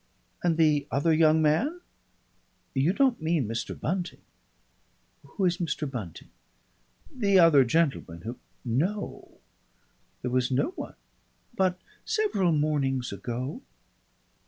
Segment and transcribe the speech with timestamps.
[0.43, 1.79] "And the other young man?"
[2.73, 3.79] "You don't mean Mr.
[3.79, 4.21] Bunting."
[5.23, 5.87] "Who is Mr.
[5.87, 6.29] Bunting?"
[7.15, 8.37] "The other gentleman who"
[8.87, 9.37] "No!"
[10.23, 10.95] "There was no one"
[11.55, 13.61] "But several mornings ago?"